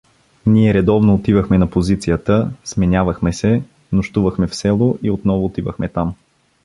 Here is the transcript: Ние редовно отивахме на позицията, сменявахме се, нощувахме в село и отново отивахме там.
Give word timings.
Ние 0.47 0.73
редовно 0.73 1.13
отивахме 1.15 1.57
на 1.57 1.69
позицията, 1.69 2.51
сменявахме 2.63 3.33
се, 3.33 3.63
нощувахме 3.91 4.47
в 4.47 4.55
село 4.55 4.99
и 5.03 5.11
отново 5.11 5.45
отивахме 5.45 5.89
там. 5.89 6.15